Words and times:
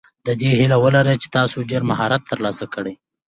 د 0.25 0.27
دې 0.39 0.49
هیله 0.59 0.77
ولره 0.83 1.13
چې 1.21 1.27
تاسو 1.37 1.57
ډېر 1.69 1.81
مهارت 1.89 2.21
ترلاسه 2.31 2.65
کړئ. 2.73 2.95